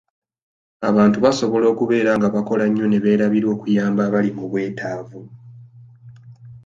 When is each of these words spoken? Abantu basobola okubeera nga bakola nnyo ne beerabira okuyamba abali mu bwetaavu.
Abantu 0.89 1.17
basobola 1.25 1.65
okubeera 1.73 2.11
nga 2.17 2.27
bakola 2.35 2.65
nnyo 2.67 2.85
ne 2.87 2.99
beerabira 3.03 3.47
okuyamba 3.55 4.01
abali 4.07 4.29
mu 4.37 4.45
bwetaavu. 4.51 5.21